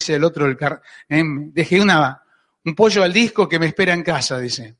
[0.00, 2.22] dice el otro, el car eh, dejé una,
[2.64, 4.76] un pollo al disco que me espera en casa, dice.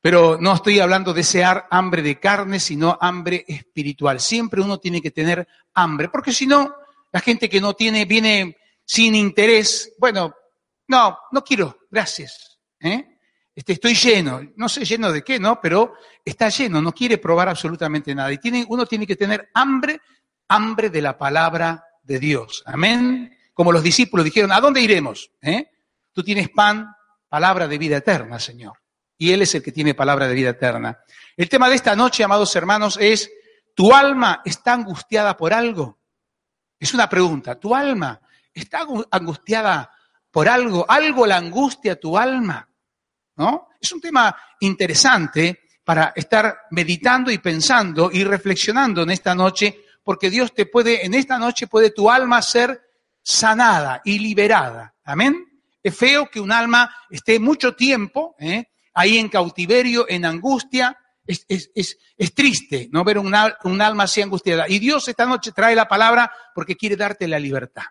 [0.00, 4.20] Pero no estoy hablando de ese hambre de carne, sino hambre espiritual.
[4.20, 6.74] Siempre uno tiene que tener hambre, porque si no,
[7.12, 10.34] la gente que no tiene, viene sin interés, bueno,
[10.88, 12.58] no, no quiero, gracias.
[12.80, 13.18] ¿eh?
[13.54, 15.60] Este, estoy lleno, no sé lleno de qué, ¿no?
[15.60, 18.32] Pero está lleno, no quiere probar absolutamente nada.
[18.32, 20.00] Y tiene, uno tiene que tener hambre,
[20.48, 22.62] hambre de la palabra de Dios.
[22.66, 25.30] Amén como los discípulos dijeron, ¿a dónde iremos?
[25.40, 25.70] ¿Eh?
[26.12, 26.94] Tú tienes pan,
[27.28, 28.78] palabra de vida eterna, Señor.
[29.16, 30.98] Y Él es el que tiene palabra de vida eterna.
[31.36, 33.30] El tema de esta noche, amados hermanos, es,
[33.74, 36.00] ¿tu alma está angustiada por algo?
[36.78, 38.20] Es una pregunta, ¿tu alma
[38.52, 39.90] está angustiada
[40.30, 40.84] por algo?
[40.88, 42.68] ¿Algo la angustia tu alma?
[43.36, 43.68] ¿No?
[43.80, 50.30] Es un tema interesante para estar meditando y pensando y reflexionando en esta noche, porque
[50.30, 52.83] Dios te puede, en esta noche puede tu alma ser
[53.24, 54.94] sanada y liberada.
[55.02, 55.44] Amén.
[55.82, 58.66] Es feo que un alma esté mucho tiempo ¿eh?
[58.94, 60.96] ahí en cautiverio, en angustia.
[61.26, 64.68] Es, es, triste no ver un, un alma así angustiada.
[64.68, 67.84] Y Dios esta noche trae la palabra porque quiere darte la libertad.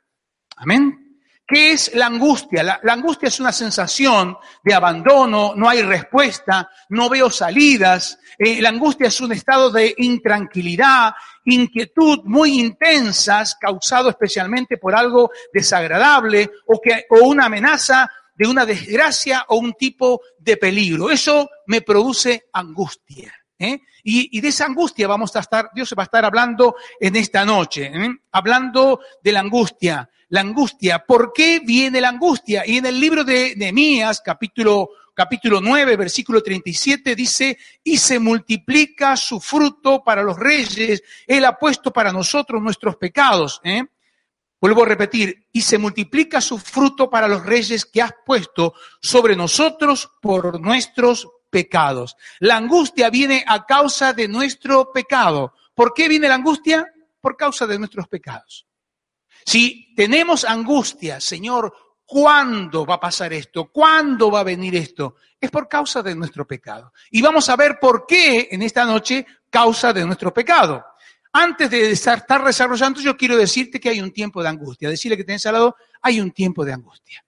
[0.55, 1.03] Amén.
[1.45, 2.63] ¿Qué es la angustia?
[2.63, 8.17] La, angustia es una sensación de abandono, no hay respuesta, no veo salidas.
[8.37, 11.13] Eh, la angustia es un estado de intranquilidad,
[11.45, 18.65] inquietud muy intensas, causado especialmente por algo desagradable o, que, o una amenaza de una
[18.65, 21.09] desgracia o un tipo de peligro.
[21.11, 23.33] Eso me produce angustia.
[23.59, 23.79] ¿eh?
[24.03, 27.91] Y, de esa angustia vamos a estar, Dios va a estar hablando en esta noche,
[27.93, 28.09] ¿eh?
[28.31, 31.05] hablando de la angustia la angustia.
[31.05, 32.63] ¿Por qué viene la angustia?
[32.65, 39.15] Y en el libro de Nehemías, capítulo, capítulo 9, versículo 37, dice, y se multiplica
[39.15, 43.61] su fruto para los reyes, Él ha puesto para nosotros nuestros pecados.
[43.63, 43.83] ¿eh?
[44.59, 49.35] Vuelvo a repetir, y se multiplica su fruto para los reyes que has puesto sobre
[49.35, 52.15] nosotros por nuestros pecados.
[52.39, 55.53] La angustia viene a causa de nuestro pecado.
[55.75, 56.87] ¿Por qué viene la angustia?
[57.21, 58.65] Por causa de nuestros pecados.
[59.45, 61.73] Si tenemos angustia, Señor,
[62.05, 63.69] ¿cuándo va a pasar esto?
[63.71, 65.15] ¿Cuándo va a venir esto?
[65.39, 66.93] Es por causa de nuestro pecado.
[67.11, 70.83] Y vamos a ver por qué en esta noche causa de nuestro pecado.
[71.31, 74.89] Antes de estar desarrollando, yo quiero decirte que hay un tiempo de angustia.
[74.89, 77.25] Decirle que tenés al lado, hay un tiempo de angustia.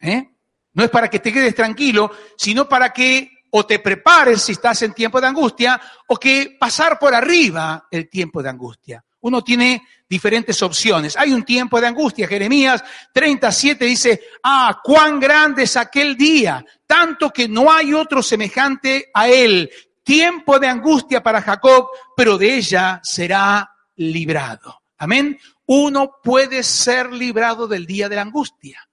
[0.00, 0.30] ¿Eh?
[0.74, 4.82] No es para que te quedes tranquilo, sino para que o te prepares si estás
[4.82, 9.04] en tiempo de angustia, o que pasar por arriba el tiempo de angustia.
[9.20, 11.16] Uno tiene diferentes opciones.
[11.16, 12.26] Hay un tiempo de angustia.
[12.26, 19.10] Jeremías 37 dice, ah, cuán grande es aquel día, tanto que no hay otro semejante
[19.12, 19.70] a él.
[20.02, 24.82] Tiempo de angustia para Jacob, pero de ella será librado.
[24.96, 25.38] Amén.
[25.66, 28.88] Uno puede ser librado del día de la angustia.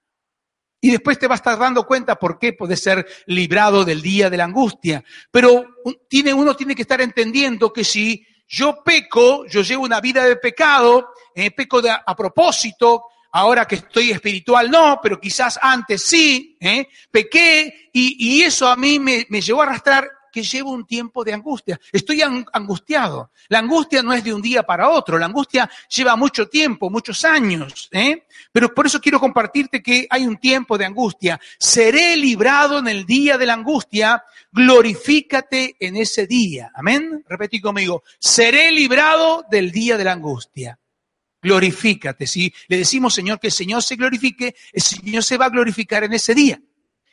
[0.82, 4.30] Y después te vas a estar dando cuenta por qué puede ser librado del día
[4.30, 5.04] de la angustia.
[5.32, 5.66] Pero
[6.08, 10.36] tiene, uno tiene que estar entendiendo que si yo peco, yo llevo una vida de
[10.38, 16.58] pecado, eh, peco de, a propósito, ahora que estoy espiritual no, pero quizás antes sí,
[16.60, 21.24] eh, pequé y, eso a mí me, me llevó a arrastrar que llevo un tiempo
[21.24, 21.80] de angustia.
[21.94, 23.32] Estoy angustiado.
[23.48, 27.24] La angustia no es de un día para otro, la angustia lleva mucho tiempo, muchos
[27.24, 27.88] años.
[27.94, 28.26] ¿eh?
[28.52, 31.40] Pero por eso quiero compartirte que hay un tiempo de angustia.
[31.58, 36.70] Seré librado en el día de la angustia, glorifícate en ese día.
[36.76, 37.24] Amén.
[37.30, 40.78] Repetí conmigo, seré librado del día de la angustia
[41.42, 42.26] glorifícate.
[42.26, 46.04] Si le decimos, Señor, que el Señor se glorifique, el Señor se va a glorificar
[46.04, 46.60] en ese día.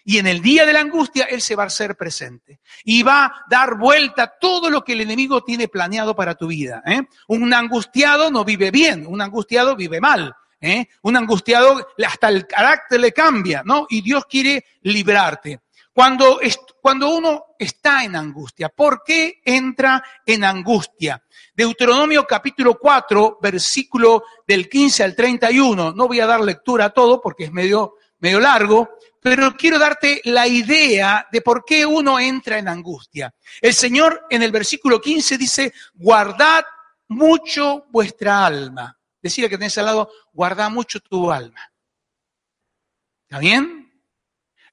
[0.05, 2.61] Y en el día de la angustia, Él se va a hacer presente.
[2.85, 6.83] Y va a dar vuelta todo lo que el enemigo tiene planeado para tu vida.
[6.87, 7.03] ¿eh?
[7.29, 10.35] Un angustiado no vive bien, un angustiado vive mal.
[10.61, 10.87] ¿eh?
[11.03, 13.87] Un angustiado, hasta el carácter le cambia, ¿no?
[13.91, 15.61] Y Dios quiere librarte.
[15.95, 16.41] Cuando,
[16.81, 21.23] cuando uno está en angustia, ¿por qué entra en angustia?
[21.55, 25.93] Deuteronomio capítulo 4, versículo del 15 al 31.
[25.93, 28.89] No voy a dar lectura a todo porque es medio, medio largo,
[29.23, 33.33] pero quiero darte la idea de por qué uno entra en angustia.
[33.61, 36.65] El Señor en el versículo 15 dice, guardad
[37.07, 38.99] mucho vuestra alma.
[39.23, 41.73] Decirle que tenés al lado, guarda mucho tu alma.
[43.29, 43.93] ¿Está bien?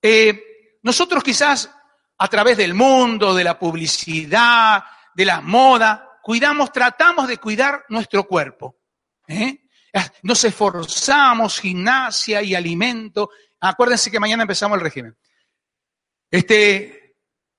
[0.02, 1.70] Eh, nosotros quizás
[2.18, 8.24] a través del mundo, de la publicidad, de la moda, cuidamos, tratamos de cuidar nuestro
[8.24, 8.78] cuerpo.
[9.28, 9.68] ¿eh?
[10.24, 13.30] Nos esforzamos, gimnasia y alimento.
[13.62, 15.18] Acuérdense que mañana empezamos el régimen.
[16.32, 17.16] Este,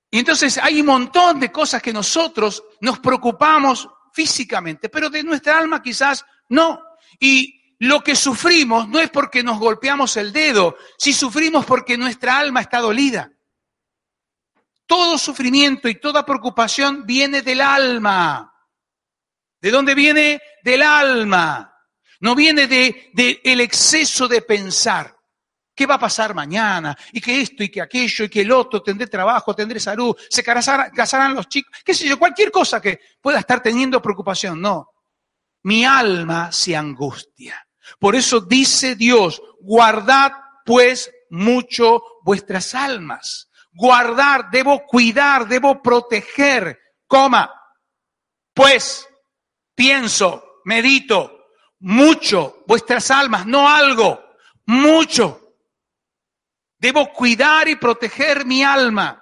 [0.09, 5.57] y entonces hay un montón de cosas que nosotros nos preocupamos físicamente, pero de nuestra
[5.57, 6.81] alma quizás no.
[7.19, 12.37] Y lo que sufrimos no es porque nos golpeamos el dedo, si sufrimos porque nuestra
[12.37, 13.31] alma está dolida.
[14.85, 18.53] Todo sufrimiento y toda preocupación viene del alma.
[19.61, 20.41] ¿De dónde viene?
[20.63, 21.73] Del alma.
[22.19, 25.15] No viene de, de el exceso de pensar.
[25.73, 26.97] ¿Qué va a pasar mañana?
[27.13, 30.43] Y que esto y que aquello y que el otro, tendré trabajo, tendré salud, se
[30.43, 34.61] casarán, los chicos, qué sé yo, cualquier cosa que pueda estar teniendo preocupación.
[34.61, 34.89] No,
[35.63, 37.65] mi alma se angustia.
[37.99, 40.31] Por eso dice Dios, guardad
[40.65, 47.51] pues mucho vuestras almas guardar, debo cuidar, debo proteger, coma.
[48.53, 49.07] Pues
[49.73, 51.37] pienso, medito
[51.79, 54.21] mucho vuestras almas, no algo,
[54.65, 55.40] mucho.
[56.81, 59.21] Debo cuidar y proteger mi alma.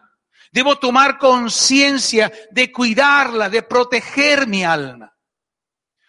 [0.49, 5.13] Debo tomar conciencia de cuidarla, de proteger mi alma.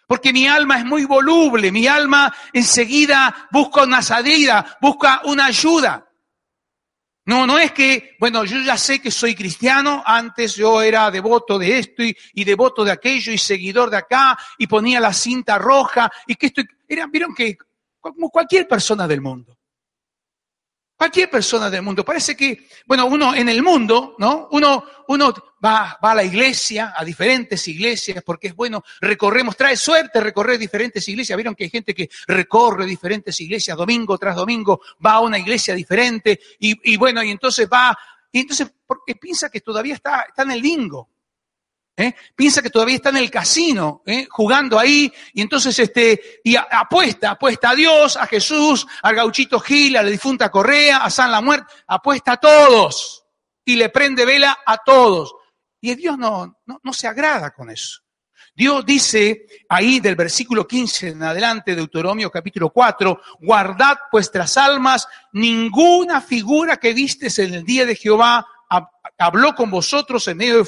[0.07, 6.07] Porque mi alma es muy voluble, mi alma enseguida busca una salida, busca una ayuda.
[7.25, 11.59] No, no es que, bueno, yo ya sé que soy cristiano, antes yo era devoto
[11.59, 16.09] de esto y, devoto de aquello y seguidor de acá y ponía la cinta roja
[16.25, 17.57] y que esto, era, vieron que
[17.99, 19.57] como cualquier persona del mundo.
[21.01, 22.05] Cualquier persona del mundo.
[22.05, 24.49] Parece que, bueno, uno en el mundo, ¿no?
[24.51, 25.33] Uno, uno
[25.65, 30.59] va, va a la iglesia, a diferentes iglesias, porque es bueno, recorremos, trae suerte recorrer
[30.59, 31.35] diferentes iglesias.
[31.35, 35.73] Vieron que hay gente que recorre diferentes iglesias domingo tras domingo, va a una iglesia
[35.73, 37.97] diferente y, y bueno, y entonces va,
[38.31, 41.09] y entonces porque piensa que todavía está, está en el bingo.
[41.95, 42.15] ¿Eh?
[42.35, 44.27] Piensa que todavía está en el casino, ¿eh?
[44.29, 49.97] jugando ahí, y entonces este, y apuesta, apuesta a Dios, a Jesús, al gauchito Gil,
[49.97, 53.25] a la difunta Correa, a San la Muerte, apuesta a todos,
[53.65, 55.35] y le prende vela a todos.
[55.79, 58.01] Y Dios no, no, no se agrada con eso.
[58.53, 66.19] Dios dice ahí del versículo 15 en adelante, Deuteronomio capítulo 4, guardad vuestras almas, ninguna
[66.19, 68.45] figura que vistes en el día de Jehová
[69.21, 70.65] habló con vosotros en medio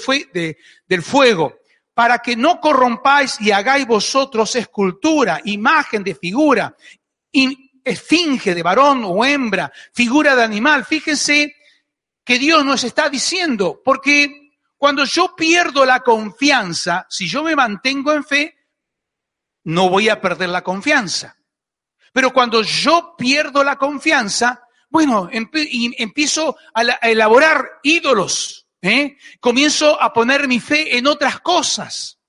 [0.88, 1.56] del fuego,
[1.94, 6.76] para que no corrompáis y hagáis vosotros escultura, imagen de figura,
[7.84, 10.86] esfinge de varón o hembra, figura de animal.
[10.86, 11.56] Fíjense
[12.24, 18.14] que Dios nos está diciendo, porque cuando yo pierdo la confianza, si yo me mantengo
[18.14, 18.58] en fe,
[19.66, 21.38] no voy a perder la confianza.
[22.12, 24.62] Pero cuando yo pierdo la confianza,
[24.94, 29.18] bueno, empiezo a, elaborar ídolos, ¿eh?
[29.40, 32.20] comienzo a poner mi fe en otras cosas.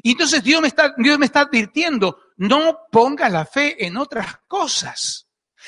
[0.00, 4.36] Y entonces Dios me está, Dios me está advirtiendo, no pongas la fe en otras
[4.46, 5.26] cosas.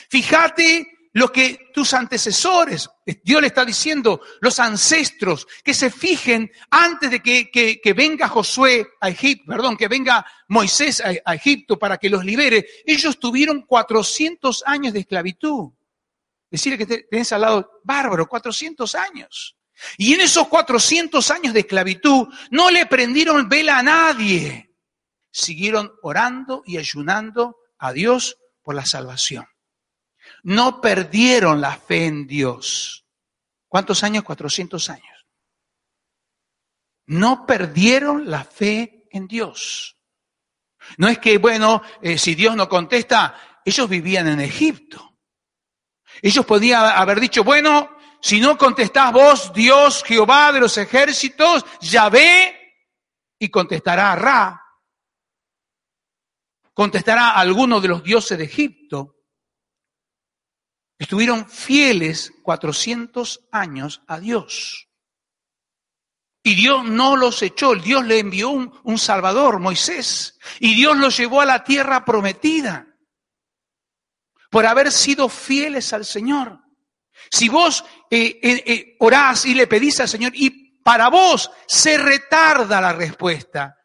[0.08, 2.88] Fíjate lo que tus antecesores,
[3.24, 9.08] Dios le está diciendo, los ancestros, que se fijen antes de que, venga Josué a
[9.08, 14.62] Egipto, perdón, que venga Moisés a, a Egipto para que los libere, ellos tuvieron 400
[14.64, 15.72] años de esclavitud.
[16.50, 19.56] Decirle que tenés al lado, bárbaro, 400 años.
[19.98, 24.72] Y en esos 400 años de esclavitud no le prendieron vela a nadie.
[25.30, 29.46] Siguieron orando y ayunando a Dios por la salvación.
[30.42, 33.04] No perdieron la fe en Dios.
[33.68, 34.24] ¿Cuántos años?
[34.24, 35.26] 400 años.
[37.06, 39.96] No perdieron la fe en Dios.
[40.96, 45.13] No es que, bueno, eh, si Dios no contesta, ellos vivían en Egipto.
[46.22, 52.64] Ellos podían haber dicho, bueno, si no contestás vos, Dios, Jehová de los ejércitos, Yahvé,
[53.38, 54.62] y contestará a Ra.
[56.72, 59.16] Contestará a alguno de los dioses de Egipto.
[60.98, 64.88] Estuvieron fieles 400 años a Dios.
[66.42, 71.16] Y Dios no los echó, Dios le envió un, un, Salvador, Moisés, y Dios los
[71.16, 72.93] llevó a la tierra prometida
[74.54, 76.60] por haber sido fieles al Señor.
[77.28, 81.98] Si vos eh, eh, eh, orás y le pedís al Señor y para vos se
[81.98, 83.76] retarda la respuesta,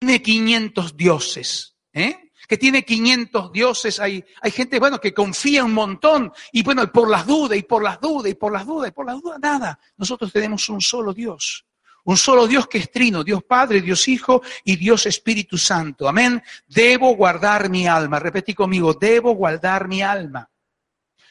[0.00, 1.76] tiene 500 dioses.
[1.92, 2.31] ¿eh?
[2.48, 7.08] Que tiene 500 dioses, hay, hay gente, bueno, que confía un montón, y bueno, por
[7.08, 9.78] las dudas, y por las dudas, y por las dudas, y por las dudas, nada.
[9.96, 11.64] Nosotros tenemos un solo Dios.
[12.04, 16.08] Un solo Dios que es trino, Dios Padre, Dios Hijo y Dios Espíritu Santo.
[16.08, 16.42] Amén.
[16.66, 18.18] Debo guardar mi alma.
[18.18, 20.48] Repetí conmigo, debo guardar mi alma.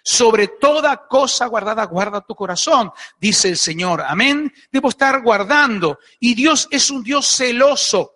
[0.03, 4.01] Sobre toda cosa guardada, guarda tu corazón, dice el Señor.
[4.01, 4.51] Amén.
[4.72, 6.00] Debo estar guardando.
[6.20, 8.13] Y Dios es un Dios celoso.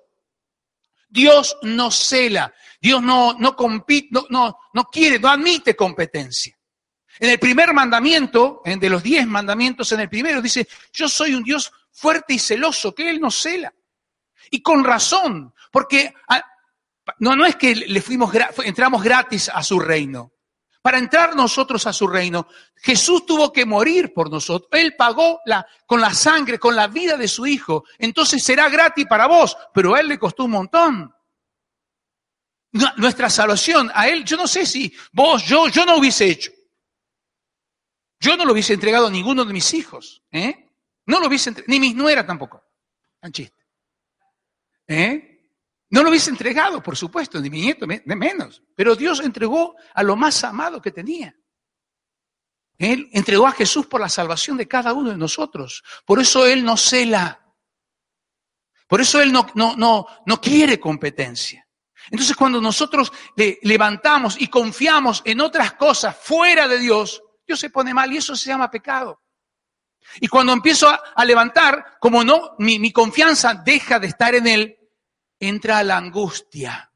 [1.07, 2.53] Dios no cela.
[2.81, 6.57] Dios no, no compite, no, no, no quiere, no admite competencia.
[7.19, 11.33] En el primer mandamiento, en de los diez mandamientos, en el primero dice, yo soy
[11.33, 13.73] un Dios fuerte y celoso, que Él nos cela.
[14.51, 16.13] Y con razón, porque
[17.19, 18.31] no, no es que le fuimos,
[18.63, 20.33] entramos gratis a su reino.
[20.85, 24.69] Para entrar nosotros a su reino, Jesús tuvo que morir por nosotros.
[24.71, 27.85] Él pagó la, con la sangre, con la vida de su Hijo.
[27.97, 31.11] Entonces será gratis para vos, pero a Él le costó un montón.
[32.97, 36.51] Nuestra salvación, a Él, yo no sé si vos, yo, yo no hubiese hecho.
[38.19, 40.21] Yo no lo hubiese entregado a ninguno de mis hijos.
[40.31, 40.69] ¿eh?
[41.07, 42.61] No lo hubiese entregado, ni mis nueras tampoco.
[43.19, 43.57] Tan chiste.
[44.87, 45.34] ¿Eh?
[45.89, 48.63] No lo hubiese entregado, por supuesto, ni mi nieto, de menos.
[48.75, 51.35] Pero Dios entregó a lo más amado que tenía.
[52.77, 55.83] Él entregó a Jesús por la salvación de cada uno de nosotros.
[56.05, 57.41] Por eso Él no cela.
[58.87, 61.65] Por eso Él no, no, no, no quiere competencia.
[62.11, 67.69] Entonces cuando nosotros le levantamos y confiamos en otras cosas fuera de Dios, Dios se
[67.69, 69.21] pone mal y eso se llama pecado.
[70.19, 74.77] Y cuando empiezo a, levantar, como no, mi, mi confianza deja de estar en Él,
[75.39, 76.91] entra la angustia.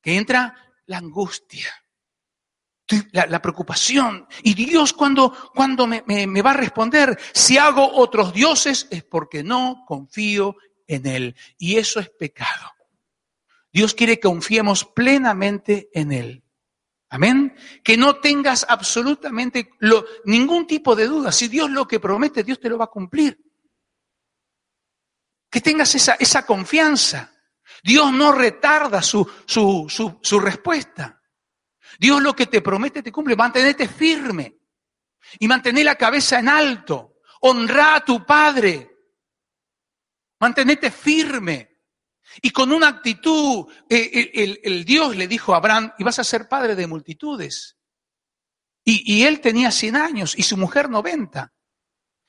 [0.00, 0.54] Que entra
[0.86, 1.72] la angustia.
[3.12, 4.26] La, preocupación.
[4.42, 9.84] Y Dios cuando, cuando me, va a responder, si hago otros dioses es porque no
[9.86, 10.56] confío
[10.88, 11.36] en Él.
[11.56, 12.72] Y eso es pecado.
[13.72, 16.42] Dios quiere que confiemos plenamente en Él.
[17.10, 17.54] Amén.
[17.84, 19.70] Que no tengas absolutamente
[20.24, 21.30] ningún tipo de duda.
[21.30, 23.49] Si Dios lo que promete, Dios te lo va a cumplir.
[25.50, 27.32] Que tengas esa, esa confianza.
[27.82, 31.20] Dios no retarda su, su, su, su respuesta.
[31.98, 33.36] Dios lo que te promete te cumple.
[33.36, 34.58] Mantenete firme
[35.38, 37.16] y mantener la cabeza en alto.
[37.40, 38.90] Honra a tu Padre.
[40.38, 41.70] Mantenete firme.
[42.40, 46.48] Y con una actitud, eh, el, Dios le dijo a Abraham, y vas a ser
[46.48, 47.76] padre de multitudes.
[48.84, 51.52] Y, él tenía 100 años y su mujer 90.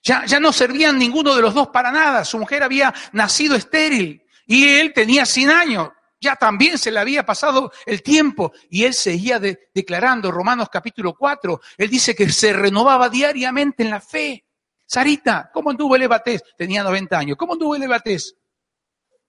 [0.04, 2.26] Ya, ya no servían ninguno de los dos para nada.
[2.26, 5.90] Su mujer había nacido estéril y él tenía 100 años.
[6.20, 11.60] Ya también se le había pasado el tiempo y él seguía declarando, Romanos capítulo 4,
[11.78, 14.46] él dice que se renovaba diariamente en la fe.
[14.86, 16.44] Sarita, ¿cómo anduvo el Ebatés?
[16.58, 17.38] Tenía 90 años.
[17.38, 18.36] ¿Cómo anduvo el Ebatés?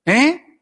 [0.05, 0.61] ¿Eh?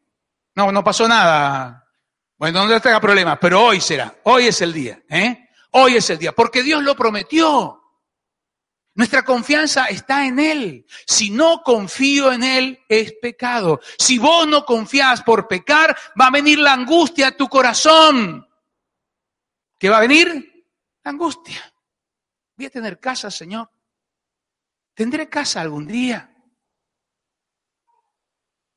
[0.55, 1.89] No, no pasó nada.
[2.37, 4.15] Bueno, no le problemas, pero hoy será.
[4.25, 5.03] Hoy es el día.
[5.09, 5.49] ¿eh?
[5.73, 6.33] Hoy es el día.
[6.33, 7.80] Porque Dios lo prometió.
[8.95, 10.87] Nuestra confianza está en Él.
[11.07, 13.81] Si no confío en Él, es pecado.
[13.99, 18.47] Si vos no confías por pecar, va a venir la angustia a tu corazón.
[19.79, 20.67] ¿Qué va a venir?
[21.03, 21.73] La angustia.
[22.57, 23.71] Voy a tener casa, Señor.
[24.93, 26.27] ¿Tendré casa algún día?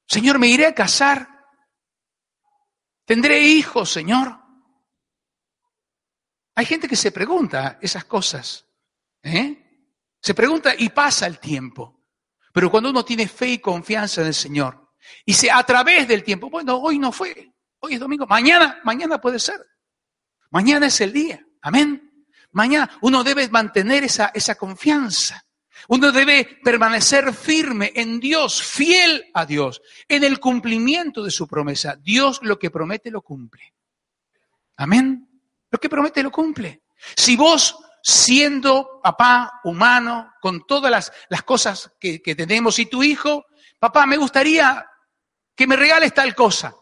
[0.06, 1.28] Señor, me iré a casar.
[3.04, 4.40] ¿Tendré hijos, Señor?
[6.56, 8.66] Hay gente que se pregunta esas cosas.
[9.24, 9.63] ¿eh?
[10.24, 12.00] Se pregunta y pasa el tiempo.
[12.54, 14.94] Pero cuando uno tiene fe y confianza en el Señor,
[15.26, 19.20] y se a través del tiempo, bueno, hoy no fue, hoy es domingo, mañana, mañana
[19.20, 19.60] puede ser.
[20.50, 21.46] Mañana es el día.
[21.62, 22.26] Amén.
[22.52, 25.44] Mañana uno debe mantener esa, esa confianza.
[25.90, 31.98] Uno debe permanecer firme en Dios, fiel a Dios, en el cumplimiento de su promesa.
[31.98, 33.74] Dios lo que promete lo cumple.
[34.78, 35.28] Amén.
[35.70, 36.84] Lo que promete lo cumple.
[37.18, 43.46] Si vos, siendo papá humano, con todas las, cosas que, tenemos, y tu hijo,
[43.80, 44.86] papá, me gustaría
[45.56, 46.76] que me regales tal cosa.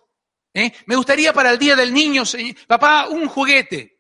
[0.54, 0.74] ¿eh?
[0.88, 2.24] Me gustaría para el Día del Niño,
[2.68, 4.00] papá, un juguete.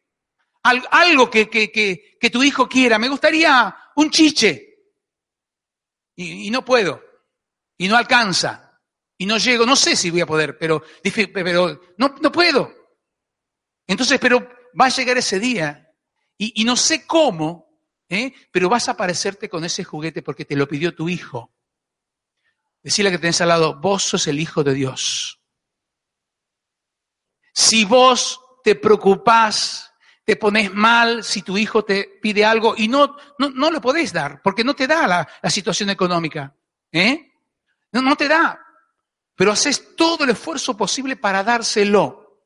[0.63, 2.99] Algo que, que tu hijo quiera.
[2.99, 4.71] Me gustaría un chiche
[6.15, 7.03] y, no puedo,
[7.77, 8.79] y no alcanza,
[9.17, 10.83] y no llego, no sé si voy a poder, pero,
[11.33, 12.73] pero no, no puedo.
[13.87, 14.47] Entonces, pero
[14.79, 15.80] va a llegar ese día,
[16.43, 17.69] y, no sé cómo,
[18.10, 18.33] ¿eh?
[18.51, 21.53] pero vas a aparecerte con ese juguete porque te lo pidió tu hijo.
[22.81, 25.39] Decirle que tenés al lado, vos sos el hijo de Dios.
[27.53, 29.91] Si vos te preocupás
[30.24, 34.13] te pones mal si tu hijo te pide algo y no, no, no lo podés
[34.13, 36.55] dar, porque no te da la, situación económica.
[36.91, 37.33] ¿eh?
[37.91, 38.60] No, no te da.
[39.36, 42.45] Pero haces todo el esfuerzo posible para dárselo.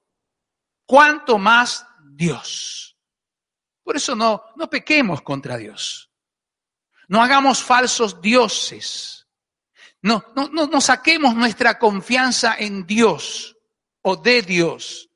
[0.86, 2.85] cuánto más Dios.
[3.86, 6.10] Por eso no, no pequemos contra Dios.
[7.08, 9.27] No hagamos falsos dioses.
[10.01, 13.56] No, no, no, no saquemos nuestra confianza en Dios
[14.01, 15.12] o de Dios.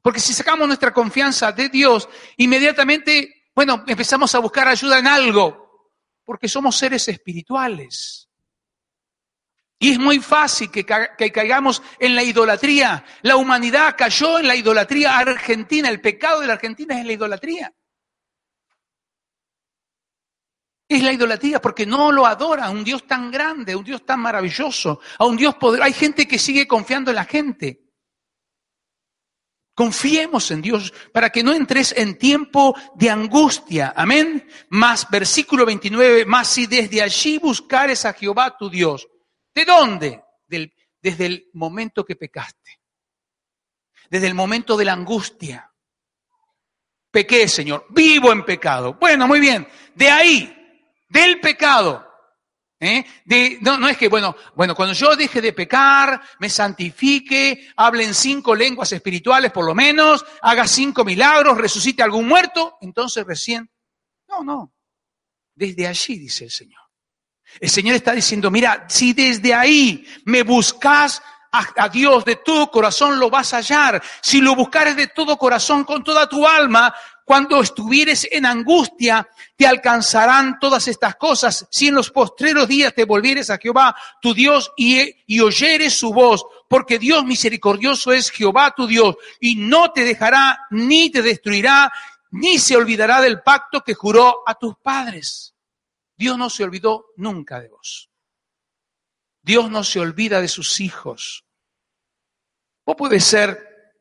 [0.00, 5.90] Porque si sacamos nuestra confianza de Dios, inmediatamente, bueno, empezamos a buscar ayuda en algo,
[6.24, 8.28] porque somos seres espirituales.
[9.80, 13.04] Y es muy fácil que, que, caigamos en la idolatría.
[13.22, 15.88] La humanidad cayó en la idolatría argentina.
[15.88, 17.72] El pecado de la Argentina es la idolatría.
[20.88, 24.06] Es la idolatría porque no lo adora a un Dios tan grande, a un Dios
[24.06, 25.84] tan maravilloso, a un Dios poderoso.
[25.84, 27.88] Hay gente que sigue confiando en la gente.
[29.74, 33.92] Confiemos en Dios para que no entres en tiempo de angustia.
[33.94, 34.48] Amén.
[34.70, 39.06] Más versículo 29, más si desde allí buscares a Jehová tu Dios.
[39.54, 40.22] ¿De dónde?
[41.00, 42.80] desde el momento que pecaste.
[44.10, 45.70] Desde el momento de la angustia.
[47.10, 47.86] Pequé, Señor.
[47.90, 48.94] Vivo en pecado.
[48.94, 49.68] Bueno, muy bien.
[49.94, 50.57] De ahí,
[51.08, 52.08] del pecado,
[52.80, 53.04] ¿Eh?
[53.24, 58.04] De, no, no, es que, bueno, bueno, cuando yo deje de pecar, me santifique, hable
[58.04, 63.26] en cinco lenguas espirituales por lo menos, haga cinco milagros, resucite a algún muerto, entonces
[63.26, 63.68] recién.
[64.28, 64.72] No, no.
[65.56, 66.82] Desde allí, dice el Señor.
[67.58, 73.18] El Señor está diciendo, mira, si desde ahí me buscas a, Dios de todo corazón,
[73.18, 74.00] lo vas a hallar.
[74.20, 76.94] Si lo buscares de todo corazón, con toda tu alma,
[77.28, 81.68] cuando estuvieres en angustia, te alcanzarán todas estas cosas.
[81.70, 86.46] Si en los postreros días te volvieres a Jehová, tu Dios, y, oyeres su voz,
[86.70, 91.92] porque Dios misericordioso es Jehová tu Dios, y no te dejará, ni te destruirá,
[92.30, 95.54] ni se olvidará del pacto que juró a tus padres.
[96.16, 98.08] Dios no se olvidó nunca de vos.
[99.42, 101.44] Dios no se olvida de sus hijos.
[102.86, 103.92] Vos puedes ser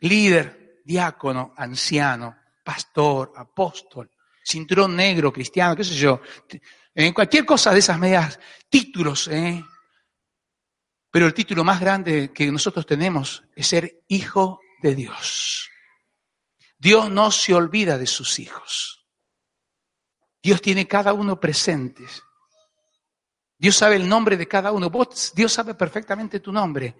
[0.00, 4.10] líder, diácono, anciano, pastor, apóstol,
[4.44, 6.20] cinturón negro, cristiano, qué sé yo,
[6.94, 8.38] en cualquier cosa de esas medias,
[8.68, 9.64] títulos, ¿eh?
[11.10, 15.70] Pero el título más grande que nosotros tenemos es ser hijo de Dios.
[16.76, 19.06] Dios no se olvida de sus hijos.
[20.42, 22.22] Dios tiene cada uno presentes.
[23.56, 24.90] Dios sabe el nombre de cada uno.
[25.34, 26.96] Dios sabe perfectamente tu nombre.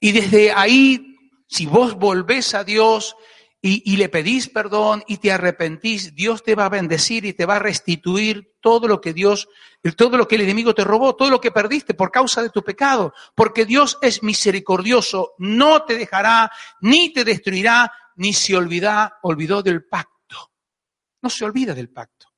[0.00, 1.13] Y desde ahí
[1.46, 3.16] si vos volvés a Dios
[3.60, 7.46] y, y, le pedís perdón y te arrepentís, Dios te va a bendecir y te
[7.46, 9.48] va a restituir todo lo que Dios,
[9.96, 12.62] todo lo que el enemigo te robó, todo lo que perdiste por causa de tu
[12.62, 13.12] pecado.
[13.34, 19.84] Porque Dios es misericordioso, no te dejará, ni te destruirá, ni se olvida, olvidó del
[19.84, 20.52] pacto.
[21.20, 22.28] No se olvida del pacto.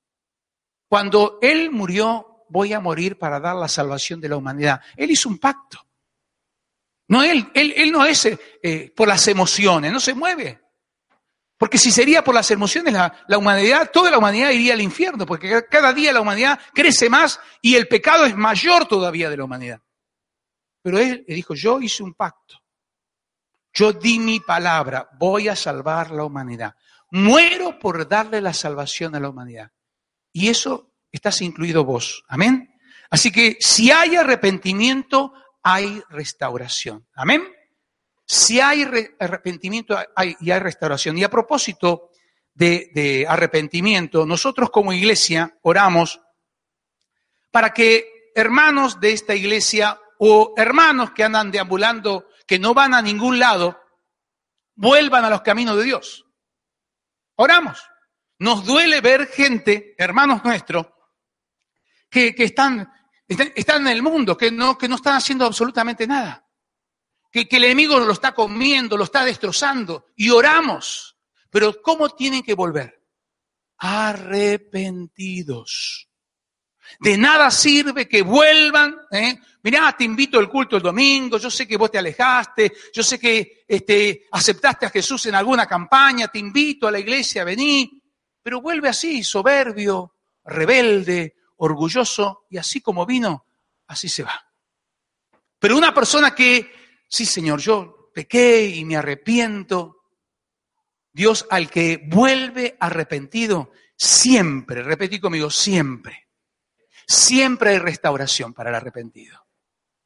[0.88, 4.81] Cuando Él murió, voy a morir para dar la salvación de la humanidad.
[4.97, 5.79] Él hizo un pacto.
[7.09, 10.61] No, él, él, él no es eh, por las emociones, no se mueve.
[11.59, 15.64] Porque si sería por las emociones, la, humanidad, toda la humanidad iría al infierno, porque
[15.71, 19.81] cada día la humanidad crece más y el pecado es mayor todavía de la humanidad.
[20.83, 22.61] Pero él dijo, yo hice un pacto.
[23.73, 26.75] Yo di mi palabra, voy a salvar la humanidad.
[27.11, 29.71] Muero por darle la salvación a la humanidad.
[30.33, 32.23] Y eso estás incluido vos.
[32.29, 32.71] Amén.
[33.11, 35.33] Así que si hay arrepentimiento,
[35.68, 37.09] hay restauración.
[37.12, 37.42] Amén.
[38.24, 38.85] Si hay
[39.18, 41.18] arrepentimiento hay, y hay restauración.
[41.18, 42.12] Y a propósito
[42.55, 46.20] de, de arrepentimiento, nosotros como iglesia oramos
[47.50, 53.02] para que hermanos de esta iglesia o hermanos que andan deambulando, que no van a
[53.02, 53.81] ningún lado,
[54.76, 56.26] vuelvan a los caminos de Dios.
[57.35, 57.83] Oramos.
[58.38, 60.87] Nos duele ver gente, hermanos nuestros,
[62.09, 62.44] que, que
[63.29, 66.43] están en el mundo, que no, que no están haciendo absolutamente nada.
[67.31, 70.07] Que, que el enemigo lo está comiendo, lo está destrozando.
[70.17, 71.19] Y oramos.
[71.51, 73.03] Pero ¿cómo tienen que volver?
[73.79, 76.09] Arrepentidos.
[77.01, 78.97] De nada sirve que vuelvan.
[79.11, 79.39] ¿eh?
[79.62, 83.19] Mirá, te invito al culto el domingo, yo sé que vos te alejaste, yo sé
[83.19, 88.03] que este, aceptaste a Jesús en alguna campaña, te invito a la iglesia, vení,
[88.43, 93.47] pero vuelve así, soberbio, rebelde, orgulloso y así como vino,
[93.87, 94.47] así se va.
[95.59, 96.73] Pero una persona que,
[97.09, 100.03] sí Señor, yo pequé y me arrepiento,
[101.12, 106.29] Dios al que vuelve arrepentido, siempre, repetí conmigo, siempre,
[107.07, 109.47] siempre hay restauración para el arrepentido.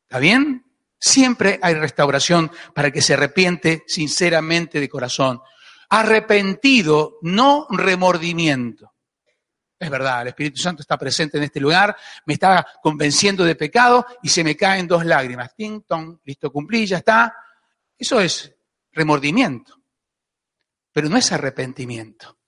[0.02, 0.64] ¿Está bien?
[0.98, 5.40] Siempre hay restauración para el que se arrepiente sinceramente de corazón.
[5.88, 8.92] Arrepentido, no remordimiento.
[9.80, 14.04] Es verdad, el Espíritu Santo está presente en este lugar, me está convenciendo de pecado
[14.22, 15.54] y se me caen dos lágrimas.
[15.56, 17.34] Ting, tong, listo, cumplí, ya está.
[17.96, 18.54] Eso es
[18.92, 19.80] remordimiento,
[20.92, 22.38] pero no es arrepentimiento.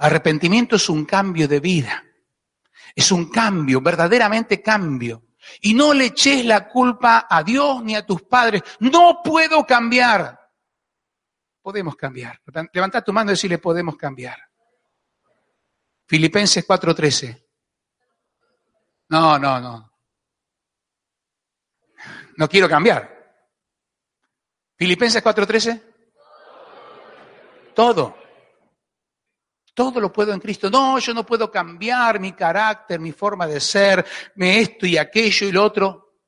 [0.00, 2.02] Arrepentimiento es un cambio de vida,
[2.96, 5.28] es un cambio, verdaderamente cambio.
[5.60, 8.62] Y no le eches la culpa a Dios ni a tus padres.
[8.80, 10.36] No puedo cambiar.
[11.60, 12.40] Podemos cambiar.
[12.72, 14.51] Levanta tu mano y decirle, podemos cambiar.
[16.12, 17.42] Filipenses 4:13.
[19.08, 19.92] No, no, no.
[22.36, 23.34] No quiero cambiar.
[24.76, 25.82] Filipenses 4:13.
[27.74, 28.14] Todo.
[29.72, 30.68] Todo lo puedo en Cristo.
[30.68, 35.46] No, yo no puedo cambiar mi carácter, mi forma de ser, me esto y aquello
[35.46, 36.18] y lo otro.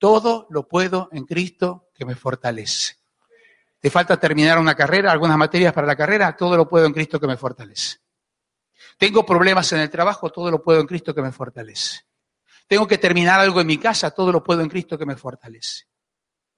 [0.00, 2.96] Todo lo puedo en Cristo que me fortalece.
[3.78, 6.36] ¿Te falta terminar una carrera, algunas materias para la carrera?
[6.36, 8.07] Todo lo puedo en Cristo que me fortalece.
[8.98, 12.00] Tengo problemas en el trabajo, todo lo puedo en Cristo que me fortalece.
[12.66, 15.84] Tengo que terminar algo en mi casa, todo lo puedo en Cristo que me fortalece.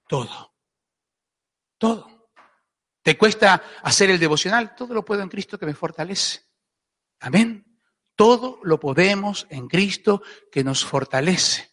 [0.07, 0.53] Todo.
[1.77, 2.29] Todo.
[3.01, 4.75] ¿Te cuesta hacer el devocional?
[4.75, 6.41] Todo lo puedo en Cristo que me fortalece.
[7.21, 7.79] Amén.
[8.15, 11.71] Todo lo podemos en Cristo que nos fortalece.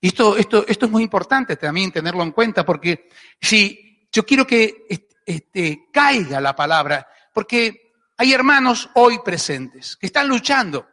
[0.00, 3.08] Y esto, esto, esto es muy importante también tenerlo en cuenta, porque
[3.40, 4.86] si yo quiero que
[5.26, 7.87] este, caiga la palabra, porque
[8.20, 10.88] hay hermanos hoy presentes que están luchando,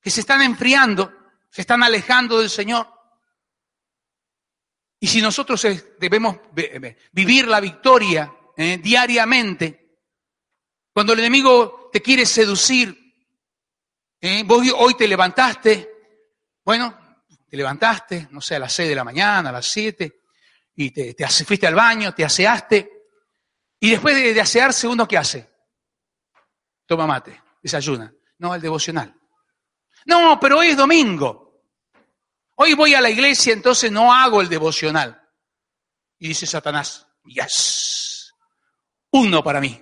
[0.00, 1.12] que se están enfriando,
[1.48, 2.88] se están alejando del Señor.
[4.98, 5.64] Y si nosotros
[5.98, 6.38] debemos
[7.12, 9.98] vivir la victoria eh, diariamente,
[10.92, 12.96] cuando el enemigo te quiere seducir,
[14.20, 15.88] eh, vos hoy te levantaste,
[16.64, 16.98] bueno,
[17.48, 20.22] te levantaste, no sé, a las seis de la mañana, a las siete,
[20.74, 22.90] y te, te fuiste al baño, te aseaste,
[23.78, 25.49] y después de, de asearse, uno qué hace?
[26.90, 28.12] Toma mate, desayuna.
[28.38, 29.14] No, el devocional.
[30.06, 31.62] No, pero hoy es domingo.
[32.56, 35.22] Hoy voy a la iglesia, entonces no hago el devocional.
[36.18, 38.34] Y dice Satanás, yes,
[39.12, 39.80] uno para mí.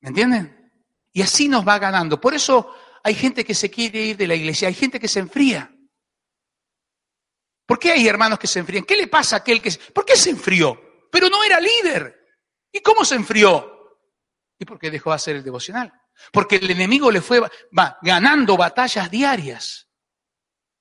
[0.00, 0.70] ¿Me entienden?
[1.14, 2.20] Y así nos va ganando.
[2.20, 5.20] Por eso hay gente que se quiere ir de la iglesia, hay gente que se
[5.20, 5.74] enfría.
[7.64, 8.84] ¿Por qué hay hermanos que se enfrían?
[8.84, 9.70] ¿Qué le pasa a aquel que...
[9.94, 11.08] ¿Por qué se enfrió?
[11.10, 12.36] Pero no era líder.
[12.70, 13.73] ¿Y cómo se enfrió?
[14.58, 15.92] Y porque dejó de hacer el devocional.
[16.32, 17.42] Porque el enemigo le fue
[18.02, 19.88] ganando batallas diarias.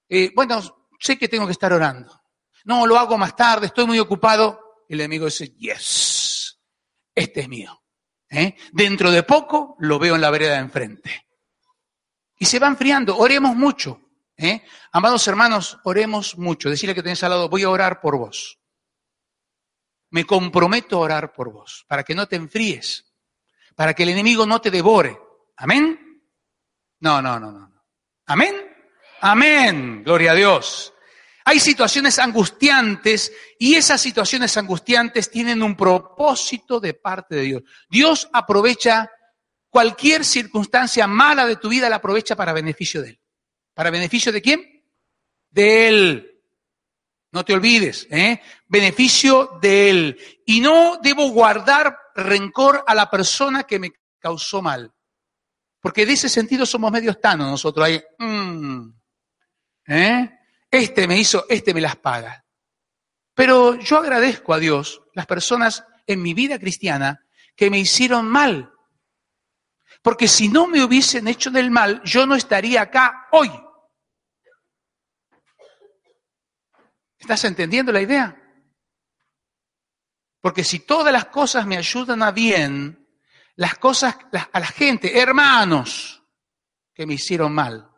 [0.09, 0.61] Eh, bueno,
[0.99, 2.21] sé que tengo que estar orando.
[2.65, 4.85] No, lo hago más tarde, estoy muy ocupado.
[4.87, 6.59] El enemigo dice, yes,
[7.15, 7.83] este es mío.
[8.29, 8.55] ¿Eh?
[8.71, 11.27] Dentro de poco lo veo en la vereda de enfrente.
[12.39, 14.01] Y se va enfriando, oremos mucho.
[14.37, 14.63] ¿eh?
[14.91, 16.69] Amados hermanos, oremos mucho.
[16.69, 18.59] Decirle que tenés al lado, voy a orar por vos.
[20.09, 23.12] Me comprometo a orar por vos, para que no te enfríes,
[23.75, 25.17] para que el enemigo no te devore.
[25.57, 26.21] Amén.
[26.99, 27.83] No, no, no, no.
[28.27, 28.55] Amén.
[29.21, 30.93] Amén, gloria a Dios.
[31.45, 37.63] Hay situaciones angustiantes y esas situaciones angustiantes tienen un propósito de parte de Dios.
[37.89, 39.09] Dios aprovecha
[39.69, 43.19] cualquier circunstancia mala de tu vida, la aprovecha para beneficio de Él.
[43.73, 44.85] ¿Para beneficio de quién?
[45.49, 46.32] De Él.
[47.33, 48.39] No te olvides, ¿eh?
[48.67, 50.19] Beneficio de Él.
[50.45, 54.93] Y no debo guardar rencor a la persona que me causó mal.
[55.81, 58.01] Porque de ese sentido somos medios tanos nosotros ahí.
[58.19, 58.87] Mm,
[59.87, 60.29] ¿Eh?
[60.69, 62.45] Este me hizo, este me las paga.
[63.33, 68.71] Pero yo agradezco a Dios las personas en mi vida cristiana que me hicieron mal.
[70.03, 73.49] Porque si no me hubiesen hecho del mal, yo no estaría acá hoy.
[77.23, 78.37] ¿Estás entendiendo la idea?
[80.41, 83.07] Porque si todas las cosas me ayudan a bien,
[83.55, 84.17] las cosas,
[84.51, 86.21] a la gente, hermanos,
[86.93, 87.89] que me hicieron mal,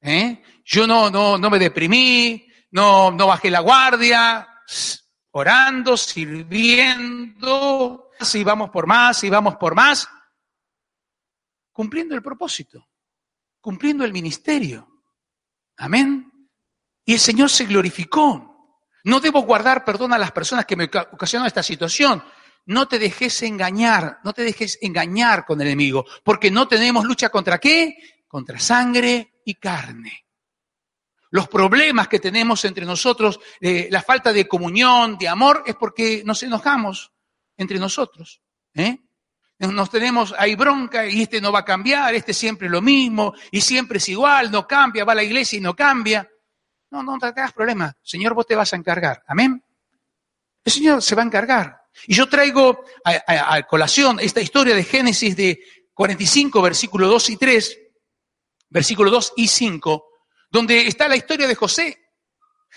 [0.00, 0.42] ¿Eh?
[0.64, 4.48] Yo no, no, no me deprimí, no, no bajé la guardia,
[5.30, 6.50] orando, sirviendo,
[8.34, 10.08] y vamos por más, y vamos por más,
[11.70, 12.88] cumpliendo el propósito,
[13.60, 15.04] cumpliendo el ministerio.
[15.76, 16.29] Amén.
[17.10, 18.78] Y el Señor se glorificó.
[19.02, 22.22] No debo guardar perdón a las personas que me ocasionan esta situación.
[22.66, 27.28] No te dejes engañar, no te dejes engañar con el enemigo, porque no tenemos lucha
[27.28, 27.96] contra qué?
[28.28, 30.24] Contra sangre y carne.
[31.30, 36.22] Los problemas que tenemos entre nosotros, eh, la falta de comunión, de amor, es porque
[36.24, 37.10] nos enojamos
[37.56, 38.40] entre nosotros.
[38.72, 38.98] ¿eh?
[39.58, 43.62] Nos tenemos, hay bronca y este no va a cambiar, este siempre lo mismo y
[43.62, 46.30] siempre es igual, no cambia, va a la iglesia y no cambia.
[46.90, 47.96] No, no te hagas problema.
[48.02, 49.22] Señor, vos te vas a encargar.
[49.26, 49.62] Amén.
[50.64, 51.80] El Señor se va a encargar.
[52.06, 55.60] Y yo traigo a, colación esta historia de Génesis de
[55.94, 57.78] 45, versículo 2 y 3,
[58.68, 60.04] versículo 2 y 5,
[60.50, 61.98] donde está la historia de José.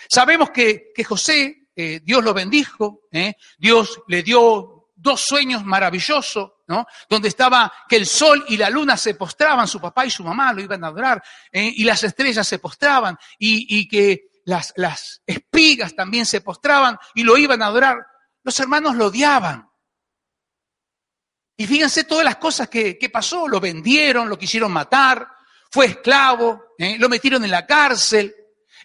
[0.08, 3.34] Sabemos que, que José eh, Dios lo bendijo, ¿eh?
[3.58, 6.86] Dios le dio dos sueños maravillosos, ¿no?
[7.08, 10.52] Donde estaba que el sol y la luna se postraban, su papá y su mamá
[10.52, 11.22] lo iban a adorar,
[11.52, 11.72] ¿eh?
[11.76, 17.22] y las estrellas se postraban, y, y que las, las espigas también se postraban y
[17.22, 17.98] lo iban a adorar.
[18.42, 19.68] Los hermanos lo odiaban.
[21.56, 23.48] Y fíjense todas las cosas que, que pasó.
[23.48, 25.26] Lo vendieron, lo quisieron matar,
[25.70, 26.96] fue esclavo, ¿eh?
[26.98, 28.34] lo metieron en la cárcel.